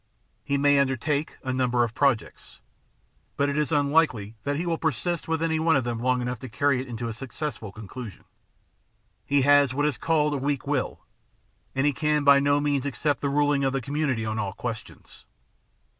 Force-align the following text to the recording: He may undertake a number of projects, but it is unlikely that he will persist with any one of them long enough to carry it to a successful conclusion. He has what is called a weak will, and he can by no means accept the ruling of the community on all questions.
He 0.43 0.57
may 0.57 0.79
undertake 0.79 1.37
a 1.43 1.53
number 1.53 1.83
of 1.83 1.93
projects, 1.93 2.59
but 3.37 3.49
it 3.49 3.55
is 3.55 3.71
unlikely 3.71 4.35
that 4.45 4.55
he 4.55 4.65
will 4.65 4.79
persist 4.79 5.27
with 5.27 5.43
any 5.43 5.59
one 5.59 5.75
of 5.75 5.83
them 5.83 5.99
long 5.99 6.23
enough 6.23 6.39
to 6.39 6.49
carry 6.49 6.81
it 6.81 6.97
to 6.97 7.07
a 7.07 7.13
successful 7.13 7.71
conclusion. 7.71 8.23
He 9.27 9.43
has 9.43 9.75
what 9.75 9.85
is 9.85 9.99
called 9.99 10.33
a 10.33 10.37
weak 10.37 10.65
will, 10.65 11.05
and 11.75 11.85
he 11.85 11.93
can 11.93 12.23
by 12.23 12.39
no 12.39 12.59
means 12.59 12.87
accept 12.87 13.21
the 13.21 13.29
ruling 13.29 13.63
of 13.63 13.73
the 13.73 13.79
community 13.81 14.25
on 14.25 14.39
all 14.39 14.53
questions. 14.53 15.27